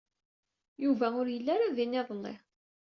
[0.83, 2.33] Yuba ur yelli ara din iḍelli.